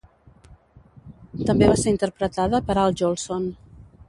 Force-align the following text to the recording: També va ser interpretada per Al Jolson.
També 1.49 1.69
va 1.73 1.77
ser 1.83 1.95
interpretada 1.97 2.65
per 2.71 2.79
Al 2.87 3.01
Jolson. 3.05 3.51